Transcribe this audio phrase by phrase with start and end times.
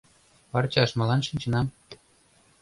[0.51, 1.67] Парчаш молан шинчынам?